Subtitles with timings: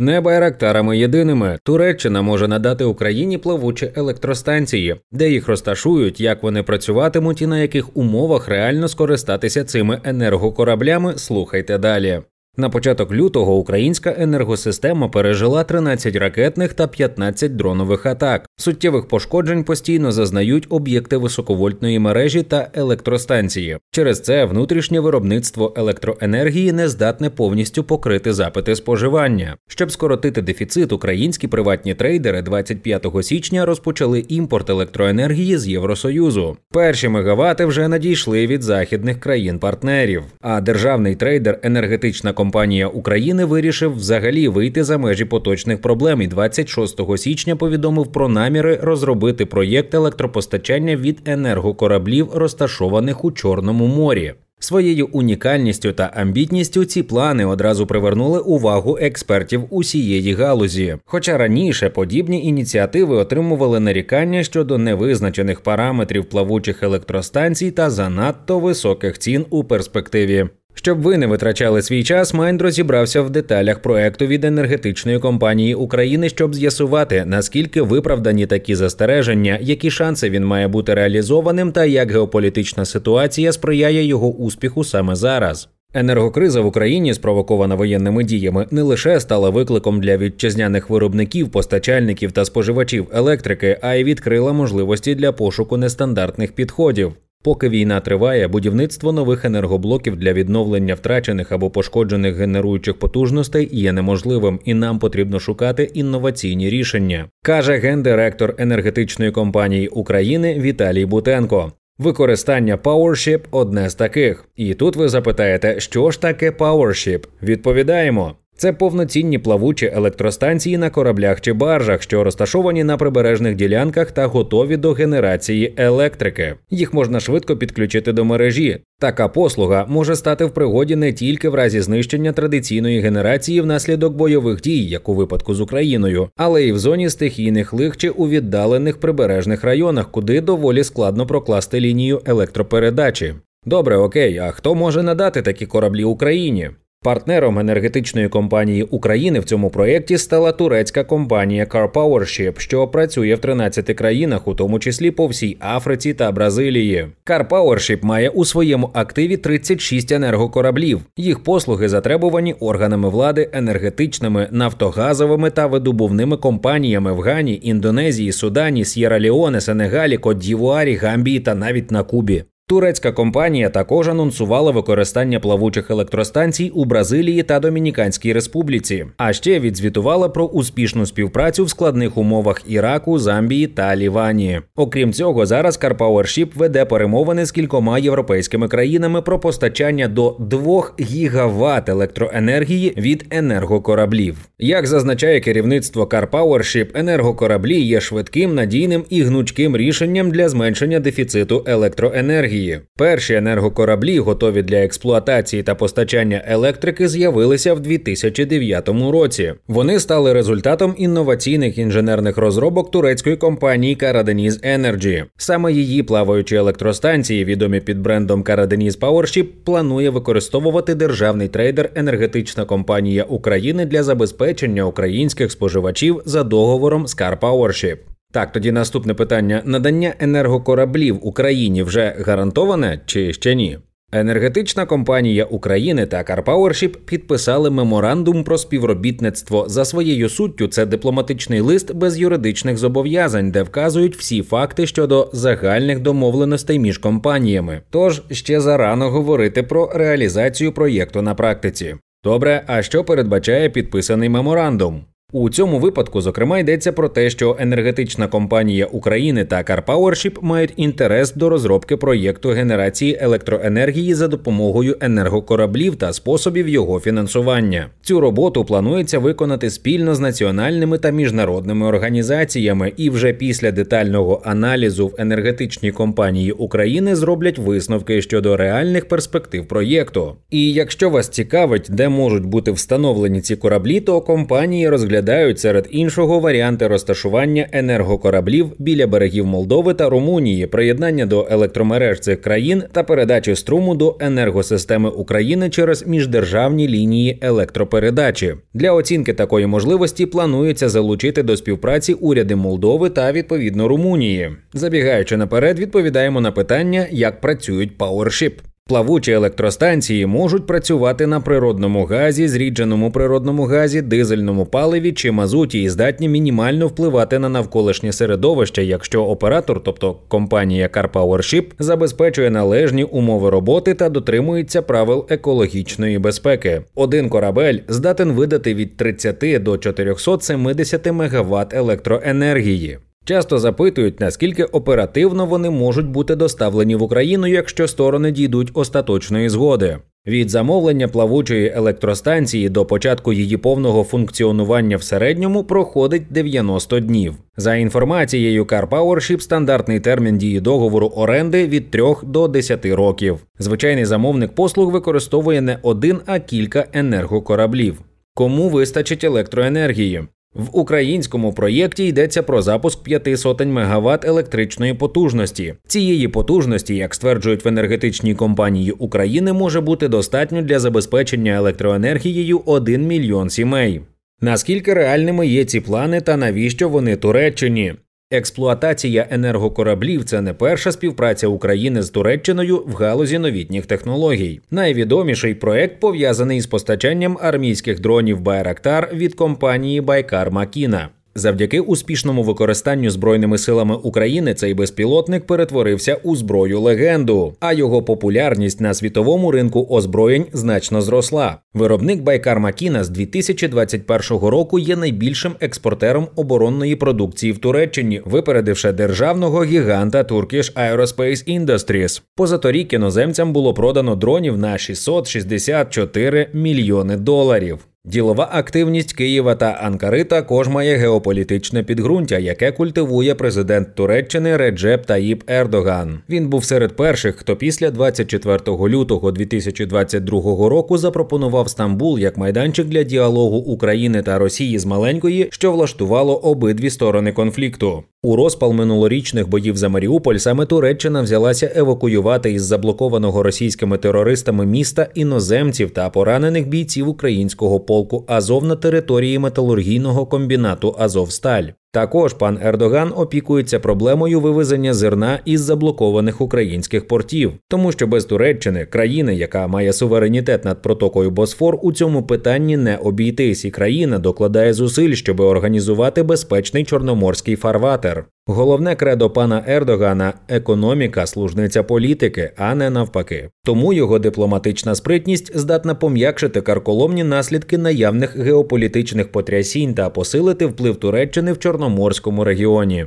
[0.00, 7.42] Не байрактарами єдиними Туреччина може надати Україні плавучі електростанції, де їх розташують, як вони працюватимуть
[7.42, 11.14] і на яких умовах реально скористатися цими енергокораблями.
[11.16, 12.22] Слухайте далі.
[12.60, 18.46] На початок лютого українська енергосистема пережила 13 ракетних та 15 дронових атак.
[18.56, 23.78] Суттєвих пошкоджень постійно зазнають об'єкти високовольтної мережі та електростанції.
[23.90, 29.56] Через це внутрішнє виробництво електроенергії не здатне повністю покрити запити споживання.
[29.68, 36.56] Щоб скоротити дефіцит, українські приватні трейдери 25 січня розпочали імпорт електроенергії з Євросоюзу.
[36.72, 40.22] Перші мегавати вже надійшли від західних країн-партнерів.
[40.40, 46.26] А державний трейдер енергетична компанія компанія України вирішив взагалі вийти за межі поточних проблем і
[46.26, 54.34] 26 січня повідомив про наміри розробити проєкт електропостачання від енергокораблів, розташованих у Чорному морі.
[54.60, 60.96] Своєю унікальністю та амбітністю ці плани одразу привернули увагу експертів усієї галузі.
[61.04, 69.46] Хоча раніше подібні ініціативи отримували нарікання щодо невизначених параметрів плавучих електростанцій та занадто високих цін
[69.50, 70.48] у перспективі.
[70.78, 76.28] Щоб ви не витрачали свій час, Майнд розібрався в деталях проекту від енергетичної компанії України,
[76.28, 82.84] щоб з'ясувати наскільки виправдані такі застереження, які шанси він має бути реалізованим, та як геополітична
[82.84, 85.68] ситуація сприяє його успіху саме зараз.
[85.94, 92.44] Енергокриза в Україні, спровокована воєнними діями, не лише стала викликом для вітчизняних виробників, постачальників та
[92.44, 97.12] споживачів електрики, а й відкрила можливості для пошуку нестандартних підходів.
[97.48, 104.60] Поки війна триває, будівництво нових енергоблоків для відновлення втрачених або пошкоджених генеруючих потужностей є неможливим,
[104.64, 111.72] і нам потрібно шукати інноваційні рішення, каже гендиректор енергетичної компанії України Віталій Бутенко.
[111.98, 114.44] Використання PowerShip– одне з таких.
[114.56, 117.26] І тут ви запитаєте, що ж таке PowerShip?
[117.42, 118.34] Відповідаємо.
[118.60, 124.76] Це повноцінні плавучі електростанції на кораблях чи баржах, що розташовані на прибережних ділянках та готові
[124.76, 126.54] до генерації електрики.
[126.70, 128.78] Їх можна швидко підключити до мережі.
[129.00, 134.60] Така послуга може стати в пригоді не тільки в разі знищення традиційної генерації внаслідок бойових
[134.60, 139.00] дій, як у випадку з Україною, але й в зоні стихійних лих чи у віддалених
[139.00, 143.34] прибережних районах, куди доволі складно прокласти лінію електропередачі.
[143.66, 146.70] Добре, окей, а хто може надати такі кораблі Україні?
[147.02, 153.96] Партнером енергетичної компанії України в цьому проєкті стала турецька компанія CarPowership, що працює в 13
[153.96, 157.06] країнах, у тому числі по всій Африці та Бразилії.
[157.26, 161.00] CarPowership має у своєму активі 36 енергокораблів.
[161.16, 169.20] Їх послуги затребувані органами влади, енергетичними, нафтогазовими та видобувними компаніями в Гані, Індонезії, Судані, С'єра
[169.20, 172.44] Ліоне, Сенегалі, Кот-Дівуарі, Гамбії та навіть на Кубі.
[172.68, 180.28] Турецька компанія також анонсувала використання плавучих електростанцій у Бразилії та Домініканській Республіці, а ще відзвітувала
[180.28, 184.60] про успішну співпрацю в складних умовах Іраку, Замбії та Лівані.
[184.76, 191.88] Окрім цього, зараз CarPowership веде перемовини з кількома європейськими країнами про постачання до 2 гігават
[191.88, 194.36] електроенергії від енергокораблів.
[194.58, 202.57] Як зазначає керівництво CarPowership, енергокораблі є швидким, надійним і гнучким рішенням для зменшення дефіциту електроенергії
[202.58, 202.80] енергії.
[202.96, 209.54] Перші енергокораблі, готові для експлуатації та постачання електрики, з'явилися в 2009 році.
[209.68, 215.24] Вони стали результатом інноваційних інженерних розробок турецької компанії Karadeniz Energy.
[215.36, 223.24] Саме її плаваючі електростанції, відомі під брендом Karadeniz Powership, планує використовувати державний трейдер енергетична компанія
[223.24, 228.07] України для забезпечення українських споживачів за договором з Car Powership.
[228.32, 233.78] Так, тоді наступне питання: надання енергокораблів Україні вже гарантоване чи ще ні?
[234.12, 239.64] Енергетична компанія України та CarPowership підписали меморандум про співробітництво.
[239.68, 246.00] За своєю суттю, це дипломатичний лист без юридичних зобов'язань, де вказують всі факти щодо загальних
[246.00, 247.82] домовленостей між компаніями.
[247.90, 251.94] Тож ще зарано говорити про реалізацію проєкту на практиці.
[252.24, 255.04] Добре, а що передбачає підписаний меморандум?
[255.32, 261.34] У цьому випадку, зокрема, йдеться про те, що енергетична компанія України та CarPowership мають інтерес
[261.34, 267.86] до розробки проєкту генерації електроенергії за допомогою енергокораблів та способів його фінансування.
[268.02, 275.06] Цю роботу планується виконати спільно з національними та міжнародними організаціями, і вже після детального аналізу
[275.06, 280.36] в енергетичній компанії України зроблять висновки щодо реальних перспектив проєкту.
[280.50, 285.88] І якщо вас цікавить, де можуть бути встановлені ці кораблі, то компанії розглядають розглядають серед
[285.90, 293.02] іншого варіанти розташування енергокораблів біля берегів Молдови та Румунії, приєднання до електромереж цих країн та
[293.02, 298.54] передачі струму до енергосистеми України через міждержавні лінії електропередачі.
[298.74, 304.50] Для оцінки такої можливості планується залучити до співпраці уряди Молдови та відповідно Румунії.
[304.72, 308.52] Забігаючи наперед, відповідаємо на питання, як працюють PowerShip.
[308.88, 315.88] Плавучі електростанції можуть працювати на природному газі, зрідженому природному газі, дизельному паливі чи мазуті і
[315.88, 323.94] здатні мінімально впливати на навколишнє середовище, якщо оператор, тобто компанія CarPowerShip, забезпечує належні умови роботи
[323.94, 326.82] та дотримується правил екологічної безпеки.
[326.94, 332.98] Один корабель здатен видати від 30 до 470 МВт електроенергії.
[333.28, 339.98] Часто запитують, наскільки оперативно вони можуть бути доставлені в Україну, якщо сторони дійдуть остаточної згоди.
[340.26, 347.34] Від замовлення плавучої електростанції до початку її повного функціонування в середньому проходить 90 днів.
[347.56, 353.38] За інформацією CarPowership, стандартний термін дії договору оренди від 3 до 10 років.
[353.58, 358.00] Звичайний замовник послуг використовує не один, а кілька енергокораблів.
[358.34, 360.28] Кому вистачить електроенергії?
[360.58, 365.74] В українському проєкті йдеться про запуск п'яти сотень мегаватт електричної потужності.
[365.86, 373.06] Цієї потужності, як стверджують в енергетичній компанії України, може бути достатньо для забезпечення електроенергією 1
[373.06, 374.00] мільйон сімей.
[374.40, 377.94] Наскільки реальними є ці плани та навіщо вони Туреччині?
[378.30, 384.60] Експлуатація енергокораблів це не перша співпраця України з Туреччиною в галузі новітніх технологій.
[384.70, 391.08] Найвідоміший проект пов'язаний з постачанням армійських дронів Байрактар від компанії Байкар Макіна.
[391.38, 398.80] Завдяки успішному використанню збройними силами України цей безпілотник перетворився у зброю легенду, а його популярність
[398.80, 401.56] на світовому ринку озброєнь значно зросла.
[401.74, 409.64] Виробник Байкар Макіна з 2021 року є найбільшим експортером оборонної продукції в Туреччині, випередивши державного
[409.64, 412.22] гіганта Turkish Aerospace Industries.
[412.36, 417.78] Позаторік іноземцям було продано дронів на 664 мільйони доларів.
[418.08, 425.44] Ділова активність Києва та Анкари також має геополітичне підґрунтя, яке культивує президент Туреччини Реджеп Таїб
[425.46, 426.20] Ердоган.
[426.28, 433.02] Він був серед перших, хто після 24 лютого 2022 року запропонував Стамбул як майданчик для
[433.02, 438.04] діалогу України та Росії з маленької, що влаштувало обидві сторони конфлікту.
[438.22, 445.08] У розпал минулорічних боїв за Маріуполь саме Туреччина взялася евакуювати із заблокованого російськими терористами міста
[445.14, 451.64] іноземців та поранених бійців українського полку Азов на території металургійного комбінату Азовсталь.
[451.92, 458.84] Також пан Ердоган опікується проблемою вивезення зерна із заблокованих українських портів, тому що без Туреччини,
[458.84, 464.72] країни, яка має суверенітет над протокою Босфор, у цьому питанні не обійтись, і країна докладає
[464.72, 468.24] зусиль, щоб організувати безпечний чорноморський фарватер.
[468.50, 473.50] Головне кредо пана Ердогана економіка, служниця політики, а не навпаки.
[473.64, 481.52] Тому його дипломатична спритність здатна пом'якшити карколомні наслідки наявних геополітичних потрясінь та посилити вплив Туреччини
[481.52, 483.06] в Чорноморському регіоні.